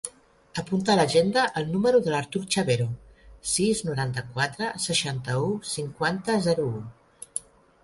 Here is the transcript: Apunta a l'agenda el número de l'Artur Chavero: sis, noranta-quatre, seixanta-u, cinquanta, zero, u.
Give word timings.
Apunta 0.59 0.93
a 0.93 0.93
l'agenda 0.99 1.43
el 1.61 1.67
número 1.73 1.99
de 2.07 2.13
l'Artur 2.13 2.41
Chavero: 2.55 2.87
sis, 3.57 3.83
noranta-quatre, 3.91 4.73
seixanta-u, 4.89 5.55
cinquanta, 5.77 6.41
zero, 6.51 6.69
u. 6.77 7.41